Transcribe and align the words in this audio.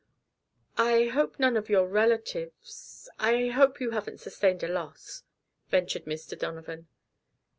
"I 0.79 1.09
hope 1.09 1.37
none 1.39 1.55
of 1.55 1.69
your 1.69 1.85
relatives 1.87 3.07
I 3.19 3.49
hope 3.49 3.79
you 3.79 3.91
haven't 3.91 4.19
sustained 4.19 4.63
a 4.63 4.67
loss?" 4.67 5.21
ventured 5.69 6.05
Mr. 6.05 6.35
Donovan. 6.35 6.87